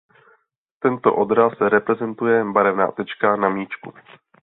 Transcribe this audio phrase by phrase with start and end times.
[0.79, 3.93] Tento odraz reprezentuje barevná tečka na míčku.